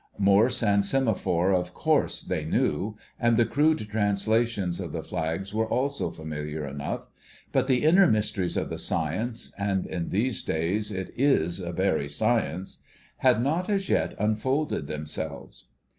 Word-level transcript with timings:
Morse 0.17 0.63
and 0.63 0.83
semaphore 0.83 1.51
of 1.51 1.75
course 1.75 2.23
they 2.23 2.43
knew, 2.43 2.97
and 3.19 3.37
the 3.37 3.45
crude 3.45 3.87
translations 3.91 4.79
of 4.79 4.91
the 4.93 5.03
flags 5.03 5.53
were 5.53 5.67
also 5.67 6.09
familiar 6.09 6.67
enough. 6.67 7.07
But 7.51 7.67
the 7.67 7.83
inner 7.83 8.07
mysteries 8.07 8.57
of 8.57 8.69
the 8.71 8.79
science 8.79 9.53
(and 9.59 9.85
in 9.85 10.09
these 10.09 10.41
days 10.41 10.89
it 10.89 11.11
is 11.15 11.59
a 11.59 11.71
very 11.71 12.09
science) 12.09 12.79
had 13.17 13.43
not 13.43 13.69
as 13.69 13.89
yet 13.89 14.15
unfolded 14.17 14.87
themselves. 14.87 15.65